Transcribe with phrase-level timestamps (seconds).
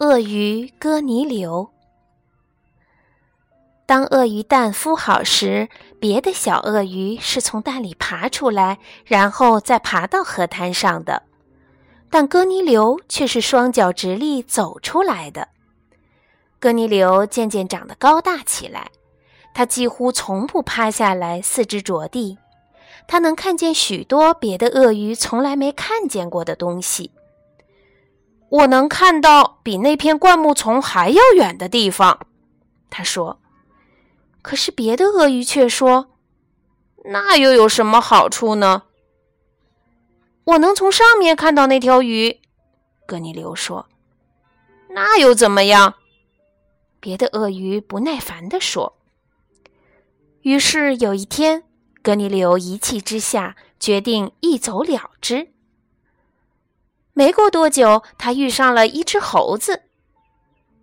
[0.00, 1.70] 鳄鱼哥尼流。
[3.84, 11.24] 当鳄鱼蛋孵好时，别的小鳄鱼是从蛋里爬出来，然后再爬到河滩上的，
[12.10, 15.48] 但哥尼流却是双脚直立走出来的。
[16.60, 18.92] 哥尼流渐渐长得高大起来，
[19.52, 22.38] 他几乎从不趴下来，四肢着地。
[23.08, 27.10] 他能看见许多别的鳄鱼从来没看见过的东西。
[28.48, 32.26] 我能看到比那片灌木丛还要远的地方，
[32.88, 33.40] 他说。
[34.40, 36.08] 可是别的鳄鱼却说
[37.04, 38.84] ：“那又有什么好处呢？”
[40.44, 42.40] 我能从上面看到那条鱼，
[43.04, 43.86] 格尼流说。
[44.90, 45.94] “那又怎么样？”
[47.00, 48.96] 别的鳄鱼不耐烦地说。
[50.40, 51.64] 于是有一天，
[52.00, 55.48] 格尼流一气之下决定一走了之。
[57.18, 59.82] 没过多久，他遇上了一只猴子。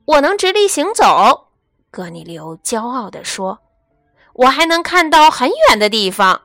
[0.03, 1.47] 我能直立行走，
[1.89, 3.59] 格尼流骄傲地说
[4.43, 6.41] ：“我还能看到很远的地方。”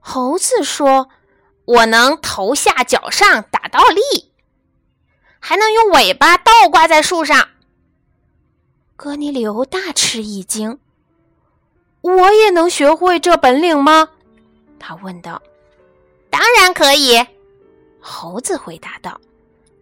[0.00, 1.08] 猴子说
[1.64, 4.30] ：“我能头下脚上打倒立，
[5.38, 7.48] 还能用尾巴倒挂在树上。”
[8.96, 10.78] 格尼流大吃一惊
[12.02, 14.10] ：“我也能学会这本领吗？”
[14.78, 15.40] 他问道。
[16.28, 17.26] “当然可以。”
[18.10, 19.20] 猴子回答道：“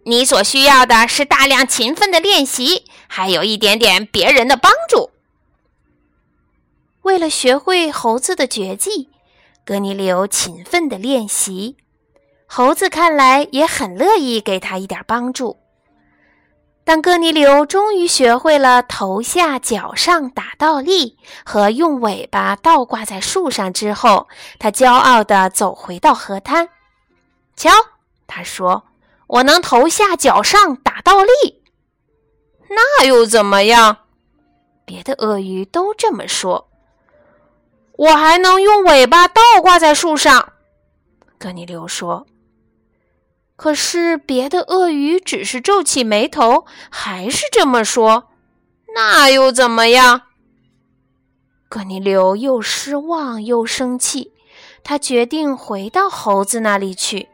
[0.05, 5.09] 你所需要的是大量勤奋的练习，还有一点点别人的帮助。”
[7.01, 9.09] 为了学会猴子的绝技，
[9.65, 11.75] 格尼流勤奋的练习。
[12.45, 15.57] 猴子看来也很乐意给他一点帮助。
[16.83, 24.27] 当哥尼流终于学会了头下脚上打倒立和用尾巴倒挂在树上之后，
[24.59, 26.69] 他骄傲地走回到河滩。
[27.55, 27.69] 瞧。
[28.31, 28.83] 他说
[29.25, 31.63] ：“我能头下脚上打倒立，
[32.69, 34.05] 那又怎么样？”
[34.85, 36.69] 别的鳄鱼都这么说。
[37.97, 40.53] 我还能用尾巴倒挂在树上，
[41.39, 42.27] 格尼流说。
[43.55, 48.29] 可是别的鳄鱼只是皱起眉头，还是这么说。
[48.95, 50.21] 那又怎么样？
[51.67, 54.33] 格尼流又失望又生气，
[54.83, 57.27] 他决定回到猴子那里去。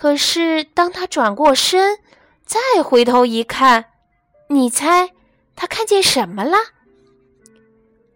[0.00, 1.98] 可是，当他转过身，
[2.46, 3.84] 再回头一看，
[4.48, 5.10] 你猜
[5.54, 6.56] 他看见什么了？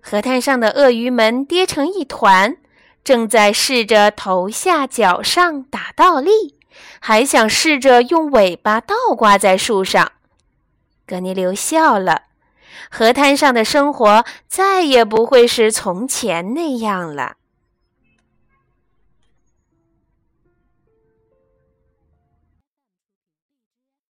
[0.01, 2.57] 河滩上的鳄鱼们跌成一团，
[3.05, 6.55] 正在试着头下脚上打倒立，
[7.01, 10.13] 还想试着用尾巴倒挂在树上。
[11.07, 12.23] 格尼流笑了，
[12.91, 17.37] 河滩上的生活再也不会是从前那样了。